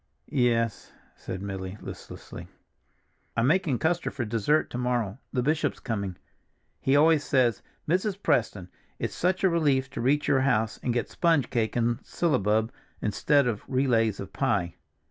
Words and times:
"Yes," 0.31 0.91
said 1.15 1.43
Milly 1.43 1.77
listlessly. 1.79 2.47
"I'm 3.37 3.45
making 3.45 3.77
custard 3.77 4.15
for 4.15 4.25
dessert 4.25 4.71
to 4.71 4.79
morrow; 4.79 5.19
the 5.31 5.43
bishop's 5.43 5.79
coming. 5.79 6.17
He 6.79 6.95
always 6.95 7.23
says, 7.23 7.61
'Mrs. 7.87 8.17
Preston, 8.23 8.69
it's 8.97 9.13
such 9.13 9.43
a 9.43 9.49
relief 9.49 9.91
to 9.91 10.01
reach 10.01 10.27
your 10.27 10.41
house 10.41 10.79
and 10.81 10.91
get 10.91 11.11
sponge 11.11 11.51
cake 11.51 11.75
and 11.75 11.99
syllabub, 12.03 12.71
instead 12.99 13.45
of 13.45 13.61
relays 13.67 14.19
of 14.19 14.33
pie! 14.33 14.73